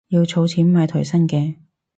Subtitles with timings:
[0.07, 1.57] 要儲錢買台新嘅